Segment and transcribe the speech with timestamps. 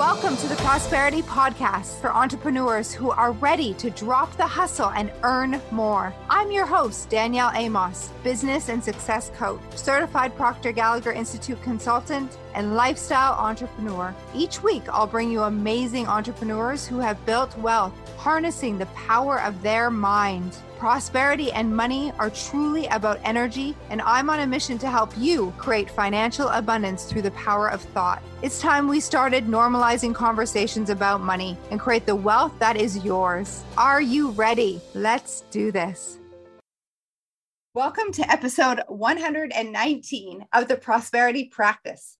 [0.00, 5.12] Welcome to the Prosperity Podcast for entrepreneurs who are ready to drop the hustle and
[5.22, 6.14] earn more.
[6.30, 12.76] I'm your host, Danielle Amos, business and success coach, certified Proctor Gallagher Institute consultant, and
[12.76, 14.14] lifestyle entrepreneur.
[14.34, 19.60] Each week, I'll bring you amazing entrepreneurs who have built wealth, harnessing the power of
[19.60, 20.56] their mind.
[20.80, 25.52] Prosperity and money are truly about energy, and I'm on a mission to help you
[25.58, 28.22] create financial abundance through the power of thought.
[28.40, 33.62] It's time we started normalizing conversations about money and create the wealth that is yours.
[33.76, 34.80] Are you ready?
[34.94, 36.16] Let's do this.
[37.74, 42.16] Welcome to episode 119 of the Prosperity Practice.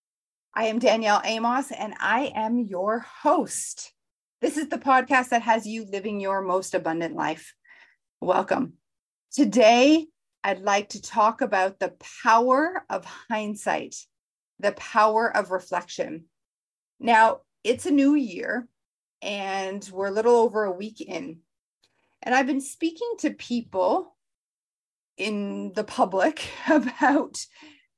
[0.54, 3.94] I am Danielle Amos and I am your host.
[4.42, 7.54] This is the podcast that has you living your most abundant life.
[8.22, 8.74] Welcome.
[9.32, 10.06] Today,
[10.44, 13.96] I'd like to talk about the power of hindsight,
[14.58, 16.26] the power of reflection.
[16.98, 18.68] Now, it's a new year
[19.22, 21.38] and we're a little over a week in.
[22.22, 24.14] And I've been speaking to people
[25.16, 27.42] in the public about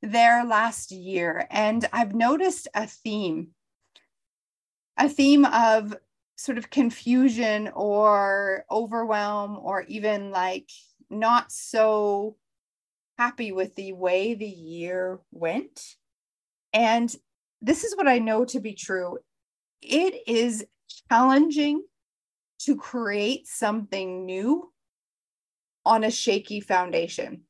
[0.03, 1.49] their last year.
[1.51, 3.49] And I've noticed a theme,
[4.97, 5.97] a theme of
[6.37, 10.69] sort of confusion or overwhelm or even like
[11.11, 12.37] not so
[13.19, 15.97] happy with the way the year went.
[16.73, 17.15] And
[17.61, 19.19] this is what I know to be true.
[19.81, 20.65] It is
[21.09, 21.83] challenging
[22.61, 24.73] to create something new
[25.85, 27.43] on a shaky foundation.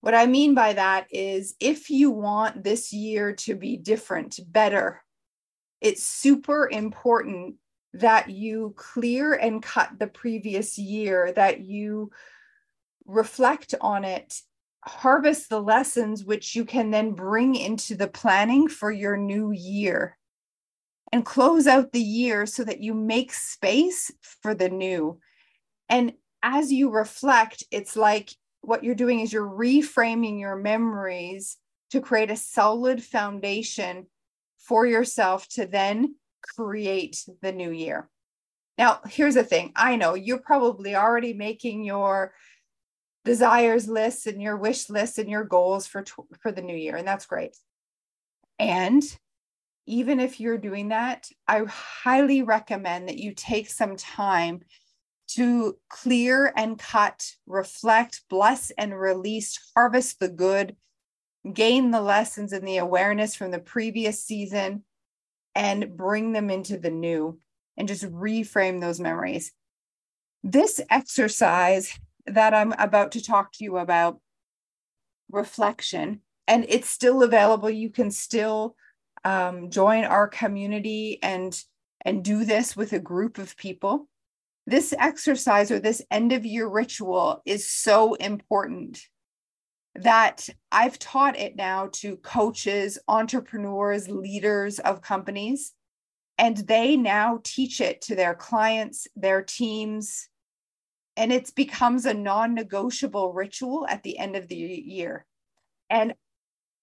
[0.00, 5.03] What I mean by that is if you want this year to be different, better,
[5.84, 7.56] it's super important
[7.92, 12.10] that you clear and cut the previous year, that you
[13.04, 14.40] reflect on it,
[14.82, 20.16] harvest the lessons, which you can then bring into the planning for your new year
[21.12, 24.10] and close out the year so that you make space
[24.40, 25.20] for the new.
[25.90, 28.30] And as you reflect, it's like
[28.62, 31.58] what you're doing is you're reframing your memories
[31.90, 34.06] to create a solid foundation
[34.66, 38.08] for yourself to then create the new year.
[38.76, 42.34] Now, here's the thing I know you're probably already making your
[43.24, 46.04] desires lists and your wish lists and your goals for,
[46.40, 47.56] for the new year, and that's great.
[48.58, 49.02] And
[49.86, 54.60] even if you're doing that, I highly recommend that you take some time
[55.26, 60.76] to clear and cut, reflect, bless and release, harvest the good,
[61.52, 64.84] gain the lessons and the awareness from the previous season
[65.54, 67.38] and bring them into the new
[67.76, 69.52] and just reframe those memories.
[70.42, 74.20] This exercise that I'm about to talk to you about,
[75.30, 77.70] reflection, and it's still available.
[77.70, 78.76] You can still
[79.24, 81.58] um, join our community and
[82.06, 84.08] and do this with a group of people.
[84.66, 89.00] This exercise or this end of year ritual is so important
[89.96, 95.72] that I've taught it now to coaches, entrepreneurs, leaders of companies,
[96.36, 100.28] and they now teach it to their clients, their teams,
[101.16, 105.26] and it becomes a non negotiable ritual at the end of the year.
[105.88, 106.14] And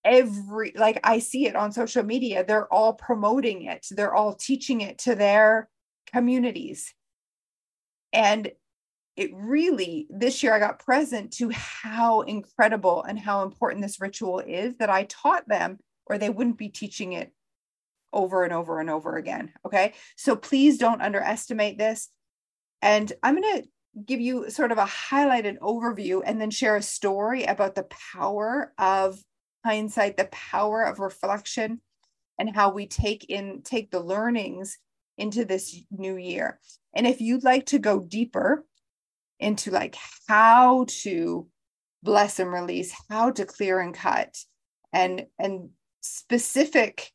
[0.05, 4.81] every, like I see it on social media, they're all promoting it, they're all teaching
[4.81, 5.69] it to their
[6.13, 6.93] communities.
[8.13, 8.51] And
[9.15, 14.39] it really this year I got present to how incredible and how important this ritual
[14.39, 17.31] is that I taught them, or they wouldn't be teaching it
[18.13, 19.51] over and over and over again.
[19.65, 19.93] Okay.
[20.15, 22.09] So please don't underestimate this.
[22.81, 23.67] And I'm going to
[24.05, 28.73] give you sort of a highlighted overview and then share a story about the power
[28.77, 29.19] of
[29.65, 31.81] hindsight, the power of reflection,
[32.39, 34.77] and how we take in take the learnings
[35.17, 36.59] into this new year.
[36.95, 38.65] And if you'd like to go deeper,
[39.41, 39.97] into like
[40.27, 41.47] how to
[42.03, 44.37] bless and release, how to clear and cut,
[44.93, 45.69] and and
[46.01, 47.11] specific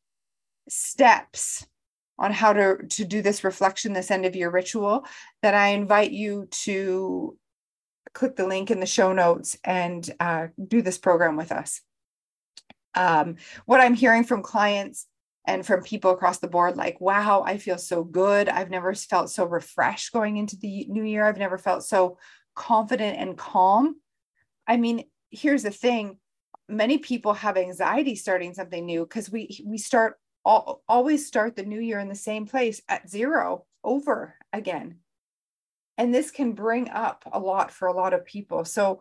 [0.68, 1.66] steps
[2.18, 5.04] on how to to do this reflection this end of your ritual
[5.42, 7.36] that i invite you to
[8.16, 11.82] click the link in the show notes and uh, do this program with us.
[12.94, 13.36] Um,
[13.66, 15.06] what i'm hearing from clients
[15.46, 18.48] and from people across the board like wow i feel so good.
[18.48, 21.24] I've never felt so refreshed going into the new year.
[21.24, 22.18] I've never felt so
[22.54, 23.96] confident and calm.
[24.66, 26.18] I mean here's the thing.
[26.68, 31.64] Many people have anxiety starting something new because we we start all, always start the
[31.64, 34.98] new year in the same place at zero over again.
[35.98, 38.64] And this can bring up a lot for a lot of people.
[38.64, 39.00] So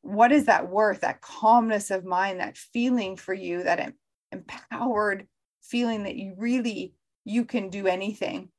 [0.00, 1.02] what is that worth?
[1.02, 3.92] That calmness of mind that feeling for you that
[4.32, 5.26] empowered
[5.62, 6.94] feeling that you really
[7.24, 8.50] you can do anything.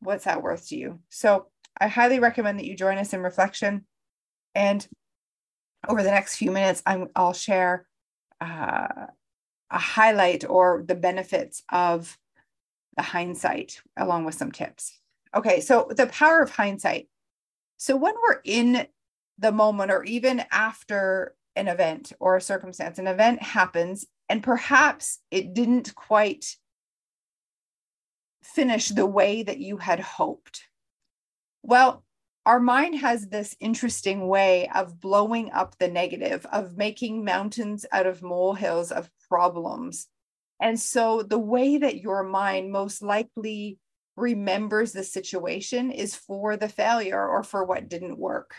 [0.00, 1.00] What's that worth to you?
[1.08, 1.46] So
[1.80, 3.86] i highly recommend that you join us in reflection.
[4.54, 4.86] And
[5.88, 7.86] over the next few minutes i will share
[8.40, 9.06] uh,
[9.70, 12.18] a highlight or the benefits of
[12.96, 14.98] the hindsight along with some tips.
[15.34, 17.08] Okay so the power of hindsight.
[17.78, 18.86] So when we're in
[19.38, 25.18] the moment or even after an event or a circumstance an event happens and perhaps
[25.30, 26.56] it didn't quite
[28.42, 30.64] finish the way that you had hoped.
[31.62, 32.04] Well,
[32.44, 38.06] our mind has this interesting way of blowing up the negative, of making mountains out
[38.06, 40.08] of molehills of problems.
[40.60, 43.78] And so, the way that your mind most likely
[44.16, 48.54] remembers the situation is for the failure or for what didn't work.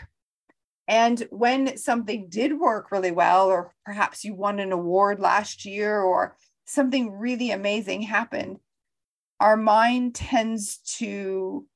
[0.86, 6.00] And when something did work really well, or perhaps you won an award last year,
[6.00, 6.36] or
[6.66, 8.58] something really amazing happened,
[9.40, 11.66] our mind tends to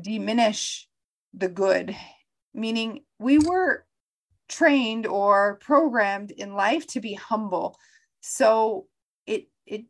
[0.00, 0.88] diminish
[1.34, 1.96] the good,
[2.54, 3.84] meaning we were
[4.48, 7.76] trained or programmed in life to be humble.
[8.20, 8.86] So
[9.26, 9.84] it it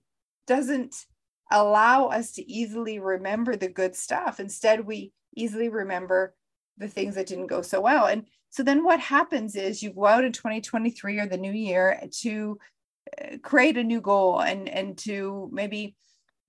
[0.47, 1.07] doesn't
[1.51, 4.41] allow us to easily remember the good stuff.
[4.41, 6.35] Instead, we easily remember
[6.79, 8.07] the things that didn't go so well.
[8.07, 12.01] And so then what happens is you go out in 2023 or the new year
[12.21, 12.59] to
[13.21, 15.97] uh, create a new goal and and to maybe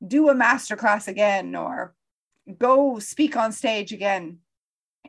[0.06, 1.96] do a masterclass again or
[2.58, 4.40] go speak on stage again.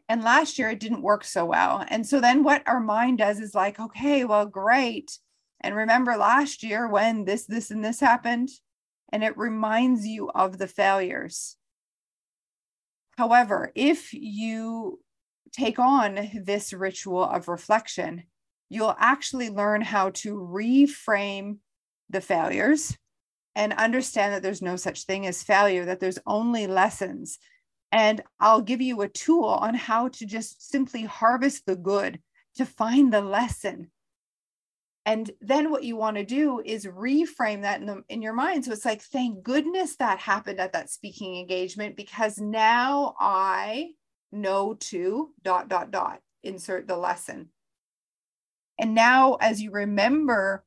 [0.08, 1.84] And last year it didn't work so well.
[1.88, 5.19] And so then what our mind does is like, okay, well, great.
[5.60, 8.50] And remember last year when this, this, and this happened?
[9.12, 11.56] And it reminds you of the failures.
[13.17, 15.00] However, if you
[15.54, 18.24] take on this ritual of reflection,
[18.68, 21.58] you'll actually learn how to reframe
[22.10, 22.96] the failures
[23.54, 27.38] and understand that there's no such thing as failure, that there's only lessons.
[27.92, 32.18] And I'll give you a tool on how to just simply harvest the good,
[32.56, 33.92] to find the lesson.
[35.06, 38.64] And then what you want to do is reframe that in, the, in your mind.
[38.64, 43.90] So it's like, thank goodness that happened at that speaking engagement because now I
[44.34, 47.48] know to dot, dot, dot, insert the lesson.
[48.78, 50.64] And now, as you remember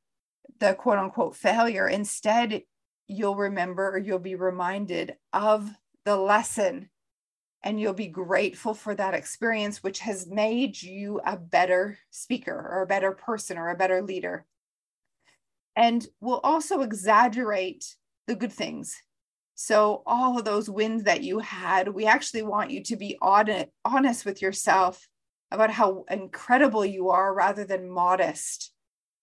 [0.60, 2.64] the quote unquote failure, instead
[3.08, 5.70] you'll remember or you'll be reminded of
[6.06, 6.90] the lesson
[7.64, 12.82] and you'll be grateful for that experience, which has made you a better speaker or
[12.82, 14.46] a better person or a better leader.
[15.76, 19.02] And we'll also exaggerate the good things.
[19.60, 24.24] So, all of those wins that you had, we actually want you to be honest
[24.24, 25.08] with yourself
[25.50, 28.72] about how incredible you are rather than modest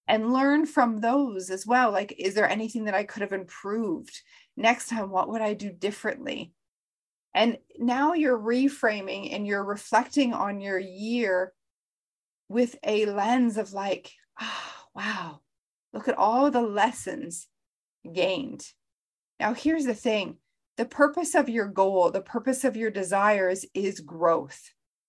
[0.08, 1.92] and learn from those as well.
[1.92, 4.20] Like, is there anything that I could have improved?
[4.56, 6.52] Next time, what would I do differently?
[7.32, 11.52] And now you're reframing and you're reflecting on your year
[12.48, 14.10] with a lens of like,
[14.40, 15.40] oh, wow,
[15.92, 17.46] look at all the lessons
[18.12, 18.66] gained.
[19.40, 20.38] Now, here's the thing
[20.76, 24.60] the purpose of your goal, the purpose of your desires is growth.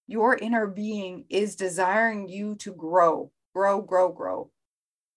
[0.07, 4.51] Your inner being is desiring you to grow, grow, grow, grow.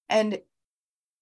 [0.09, 0.41] And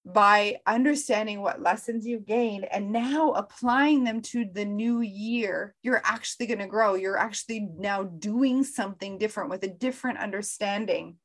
[0.05, 6.01] by understanding what lessons you've gained and now applying them to the new year, you're
[6.05, 6.95] actually going to grow.
[6.95, 11.17] You're actually now doing something different with a different understanding.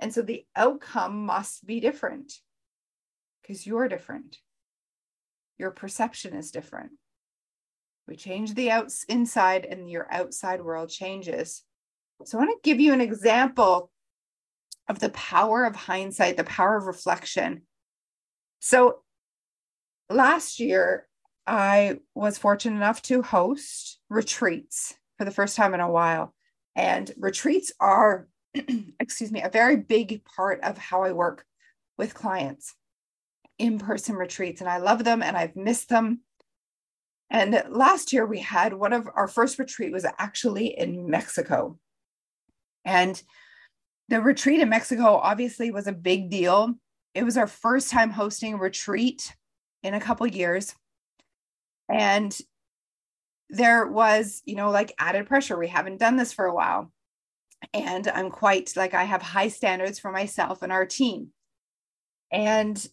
[0.00, 2.32] And so the outcome must be different
[3.42, 4.38] because you're different.
[5.60, 6.92] Your perception is different.
[8.08, 11.62] We change the outs inside and your outside world changes.
[12.24, 13.90] So I want to give you an example
[14.88, 17.60] of the power of hindsight, the power of reflection.
[18.60, 19.00] So
[20.08, 21.06] last year,
[21.46, 26.34] I was fortunate enough to host retreats for the first time in a while.
[26.74, 28.28] And retreats are,
[28.98, 31.44] excuse me, a very big part of how I work
[31.98, 32.74] with clients
[33.60, 34.60] in person retreats.
[34.60, 36.20] And I love them and I've missed them.
[37.30, 41.78] And last year we had one of our first retreat was actually in Mexico.
[42.84, 43.22] And
[44.08, 46.74] the retreat in Mexico obviously was a big deal.
[47.14, 49.34] It was our first time hosting a retreat
[49.82, 50.74] in a couple years.
[51.88, 52.36] And
[53.50, 55.58] there was, you know, like added pressure.
[55.58, 56.90] We haven't done this for a while.
[57.74, 61.28] And I'm quite like, I have high standards for myself and our team.
[62.32, 62.84] And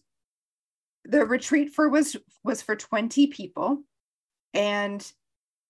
[1.08, 3.82] the retreat for was was for 20 people
[4.54, 5.12] and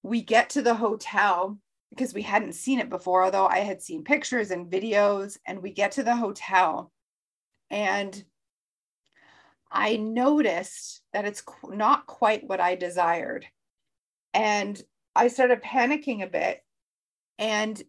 [0.02, 1.58] we get to the hotel
[1.90, 5.38] because we hadn't seen it before, although I had seen pictures and videos.
[5.46, 6.92] And we get to the hotel,
[7.70, 8.22] and
[9.70, 13.46] I noticed that it's not quite what I desired.
[14.34, 14.80] And
[15.14, 16.62] I started panicking a bit.
[17.38, 17.80] And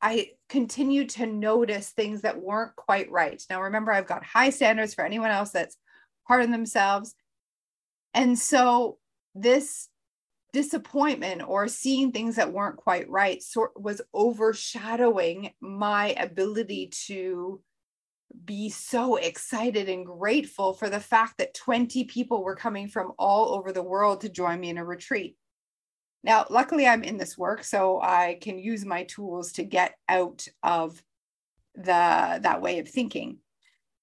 [0.00, 3.42] I continued to notice things that weren't quite right.
[3.50, 5.76] Now, remember, I've got high standards for anyone else that's
[6.28, 7.14] hard on themselves.
[8.14, 8.98] And so
[9.34, 9.88] this
[10.52, 17.60] disappointment or seeing things that weren't quite right sort was overshadowing my ability to
[18.44, 23.54] be so excited and grateful for the fact that 20 people were coming from all
[23.54, 25.36] over the world to join me in a retreat.
[26.24, 30.46] Now, luckily, I'm in this work, so I can use my tools to get out
[30.62, 31.00] of
[31.74, 33.38] the that way of thinking.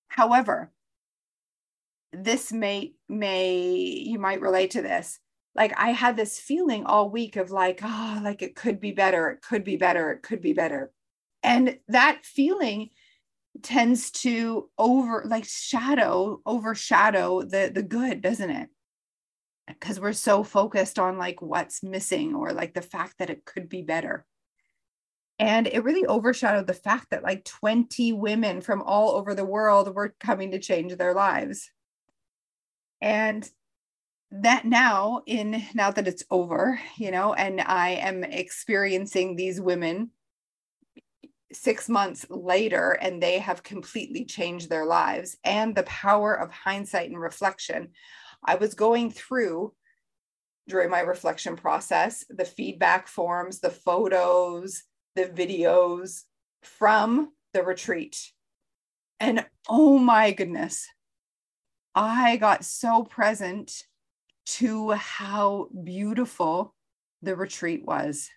[0.07, 0.71] However,
[2.23, 5.19] this may may you might relate to this.
[5.55, 9.29] Like I had this feeling all week of like, oh, like it could be better,
[9.29, 10.91] it could be better, it could be better.
[11.43, 12.89] And that feeling
[13.61, 18.69] tends to over like shadow overshadow the the good doesn't it
[19.67, 23.69] because we're so focused on like what's missing or like the fact that it could
[23.69, 24.25] be better
[25.39, 29.93] and it really overshadowed the fact that like 20 women from all over the world
[29.93, 31.71] were coming to change their lives
[33.05, 33.49] and
[34.31, 40.09] that now in now that it's over you know and i am experiencing these women
[41.53, 47.09] six months later and they have completely changed their lives and the power of hindsight
[47.09, 47.89] and reflection.
[48.43, 49.73] I was going through
[50.67, 54.83] during my reflection process the feedback forms the photos
[55.15, 56.23] the videos
[56.61, 58.19] from the retreat.
[59.19, 60.87] And oh my goodness
[61.95, 63.83] i got so present
[64.45, 66.75] to how beautiful
[67.21, 68.29] the retreat was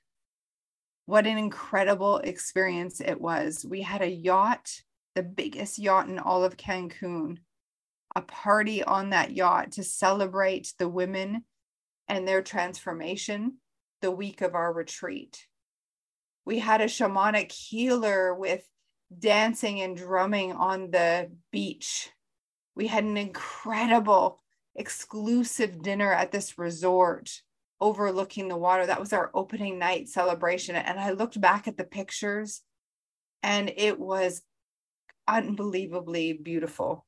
[1.08, 3.64] what an incredible experience it was.
[3.66, 4.70] We had a yacht,
[5.14, 7.38] the biggest yacht in all of Cancun,
[8.14, 11.44] a party on that yacht to celebrate the women
[12.08, 13.54] and their transformation
[14.02, 15.46] the week of our retreat.
[16.44, 18.68] We had a shamanic healer with
[19.18, 22.10] dancing and drumming on the beach.
[22.78, 24.40] We had an incredible
[24.76, 27.42] exclusive dinner at this resort
[27.80, 28.86] overlooking the water.
[28.86, 30.76] That was our opening night celebration.
[30.76, 32.62] And I looked back at the pictures
[33.42, 34.42] and it was
[35.26, 37.04] unbelievably beautiful.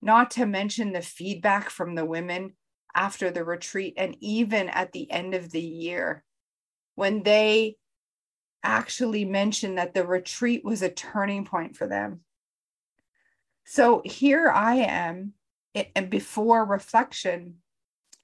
[0.00, 2.52] Not to mention the feedback from the women
[2.94, 6.22] after the retreat and even at the end of the year
[6.94, 7.74] when they
[8.62, 12.20] actually mentioned that the retreat was a turning point for them.
[13.64, 15.32] So here I am,
[15.96, 17.56] and before reflection,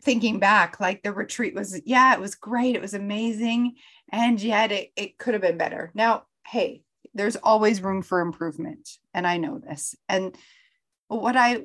[0.03, 2.75] thinking back, like the retreat was, yeah, it was great.
[2.75, 3.75] It was amazing.
[4.11, 5.91] And yet it, it could have been better.
[5.95, 6.83] Now, hey,
[7.15, 8.89] there's always room for improvement.
[9.13, 9.95] And I know this.
[10.09, 10.35] And
[11.09, 11.65] what I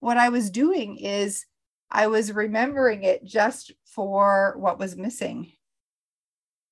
[0.00, 1.46] what I was doing is
[1.90, 5.52] I was remembering it just for what was missing.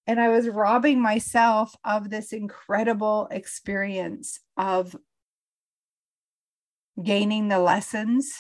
[0.07, 4.95] And I was robbing myself of this incredible experience of
[7.03, 8.39] gaining the lessons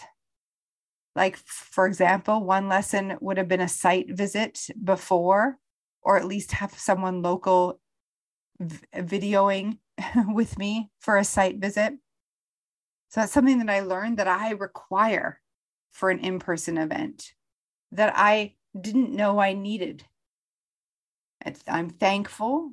[1.16, 5.58] like, for example, one lesson would have been a site visit before,
[6.02, 7.80] or at least have someone local
[8.58, 9.78] v- videoing
[10.28, 11.94] with me for a site visit.
[13.10, 15.40] So that's something that I learned that I require
[15.92, 17.32] for an in person event
[17.92, 20.04] that I didn't know I needed.
[21.68, 22.72] I'm thankful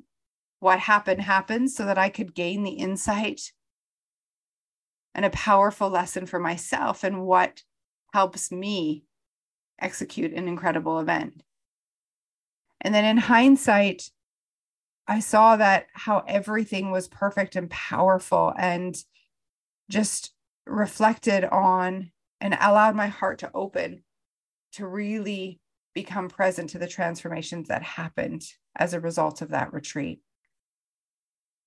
[0.58, 3.52] what happened happened so that I could gain the insight
[5.14, 7.62] and a powerful lesson for myself and what
[8.12, 9.04] helps me
[9.80, 11.42] execute an incredible event.
[12.80, 14.10] And then in hindsight,
[15.06, 18.96] I saw that how everything was perfect and powerful and
[19.90, 20.32] just
[20.66, 24.04] reflected on and allowed my heart to open
[24.72, 25.60] to really
[25.94, 28.42] become present to the transformations that happened
[28.76, 30.20] as a result of that retreat.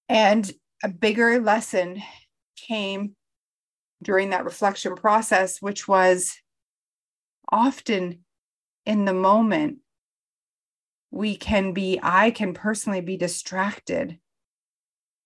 [0.10, 0.50] And
[0.84, 2.02] a bigger lesson
[2.56, 3.16] came
[4.06, 6.38] during that reflection process, which was
[7.52, 8.20] often
[8.86, 9.80] in the moment,
[11.10, 14.20] we can be, I can personally be distracted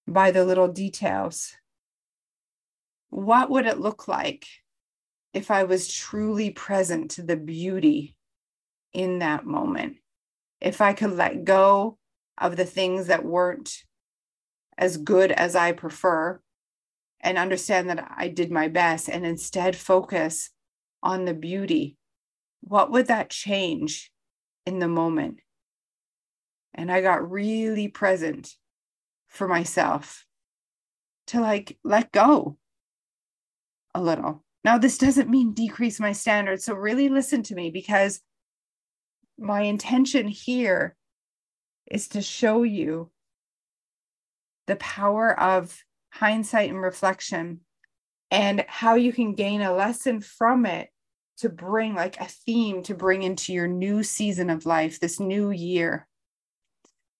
[0.07, 1.53] by the little details.
[3.09, 4.47] What would it look like
[5.33, 8.15] if I was truly present to the beauty
[8.93, 9.97] in that moment?
[10.61, 11.97] If I could let go
[12.37, 13.83] of the things that weren't
[14.77, 16.39] as good as I prefer
[17.21, 20.49] and understand that I did my best and instead focus
[21.03, 21.97] on the beauty.
[22.61, 24.11] What would that change
[24.65, 25.39] in the moment?
[26.73, 28.55] And I got really present
[29.27, 30.25] for myself
[31.27, 32.57] to like let go.
[33.93, 34.43] a little.
[34.63, 36.65] Now, this doesn't mean decrease my standards.
[36.65, 38.21] So, really listen to me because
[39.37, 40.95] my intention here
[41.89, 43.09] is to show you
[44.67, 47.61] the power of hindsight and reflection
[48.31, 50.89] and how you can gain a lesson from it
[51.37, 55.51] to bring like a theme to bring into your new season of life, this new
[55.51, 56.07] year.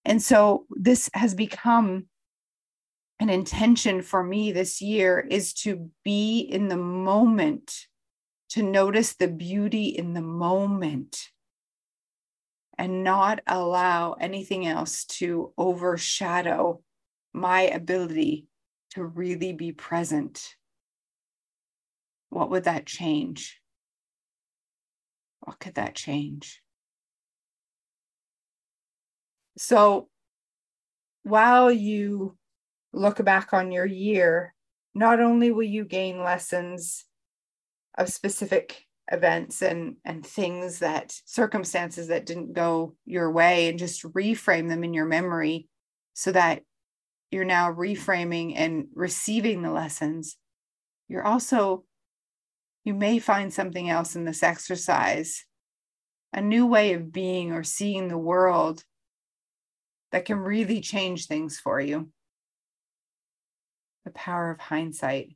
[0.05, 2.07] And so this has become
[3.19, 7.73] an intention for me this year is to be in the moment,
[8.49, 11.29] to notice the beauty in the moment
[12.77, 16.81] and not allow anything else to overshadow
[17.33, 18.47] my ability
[18.91, 20.55] to really be present.
[22.29, 23.59] What would that change?
[25.41, 26.61] What could that change?
[29.57, 30.09] So
[31.23, 32.37] while you
[32.93, 34.53] look back on your year,
[34.93, 37.05] not only will you gain lessons
[37.97, 44.03] of specific events and and things that circumstances that didn't go your way and just
[44.03, 45.67] reframe them in your memory
[46.13, 46.61] so that
[47.31, 50.37] you're now reframing and receiving the lessons
[51.07, 51.83] you're also
[52.85, 55.45] you may find something else in this exercise
[56.33, 58.83] a new way of being or seeing the world
[60.11, 62.09] that can really change things for you
[64.09, 65.35] the power of hindsight.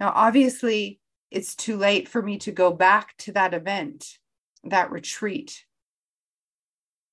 [0.00, 4.18] Now, obviously, it's too late for me to go back to that event,
[4.64, 5.64] that retreat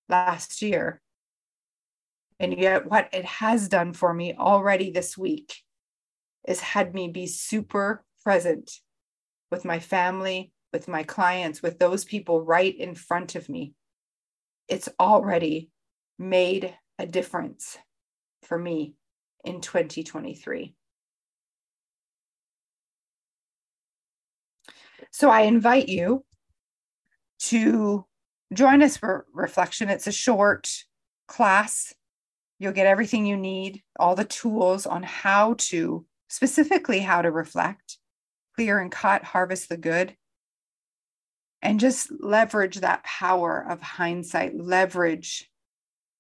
[0.10, 1.02] last year.
[2.44, 5.64] And yet, what it has done for me already this week
[6.46, 8.70] is had me be super present
[9.50, 13.76] with my family, with my clients, with those people right in front of me.
[14.68, 15.70] It's already
[16.20, 17.78] made a difference
[18.42, 18.96] for me
[19.46, 20.76] in 2023.
[25.12, 26.26] So I invite you
[27.44, 28.06] to
[28.54, 29.88] join us for reflection.
[29.88, 30.70] It's a short
[31.30, 31.94] class.
[32.64, 37.98] You'll get everything you need, all the tools on how to, specifically how to reflect,
[38.56, 40.16] clear and cut, harvest the good,
[41.62, 45.52] and just leverage that power of hindsight, leverage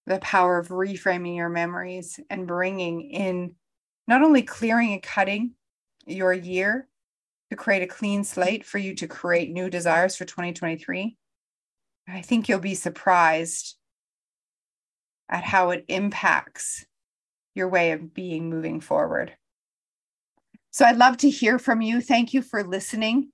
[0.05, 3.55] the power of reframing your memories and bringing in
[4.09, 5.51] not only clearing and cutting
[6.05, 6.89] your year
[7.51, 11.15] to create a clean slate for you to create new desires for 2023,
[12.09, 13.77] I think you'll be surprised
[15.29, 16.85] at how it impacts
[17.55, 19.35] your way of being moving forward.
[20.71, 22.01] So I'd love to hear from you.
[22.01, 23.29] Thank you for listening.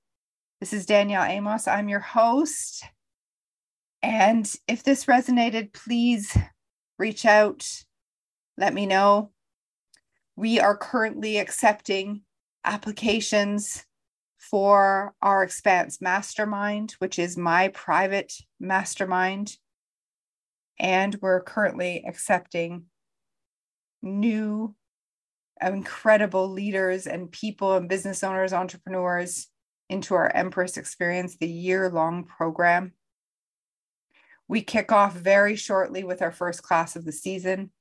[0.60, 1.68] This is Danielle Amos.
[1.68, 2.84] I'm your host.
[4.02, 6.38] And if this resonated, please
[6.98, 7.66] reach out,
[8.58, 9.32] let me know.
[10.36, 12.22] We are currently accepting
[12.66, 13.86] applications
[14.38, 19.58] for our Expanse Mastermind, which is my private mastermind.
[20.80, 22.86] And we're currently accepting
[24.02, 24.76] new,
[25.62, 29.48] incredible leaders and people and business owners, entrepreneurs
[29.90, 32.94] into our Empress Experience, the year long program.
[34.48, 37.72] We kick off very shortly with our first class of the season.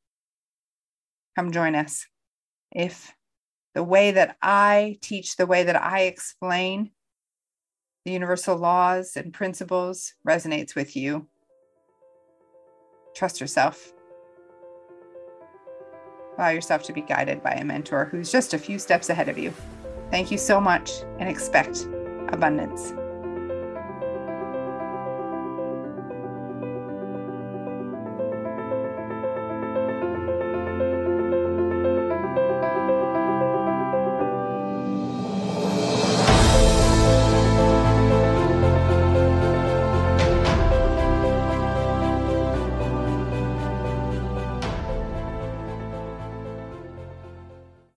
[1.36, 2.06] Come join us.
[2.72, 3.14] If
[3.74, 6.90] the way that I teach, the way that I explain
[8.04, 11.28] the universal laws and principles resonates with you,
[13.18, 13.92] trust yourself.
[16.38, 19.36] Allow yourself to be guided by a mentor who's just a few steps ahead of
[19.36, 19.52] you.
[20.12, 21.88] Thank you so much and expect
[22.28, 22.92] abundance.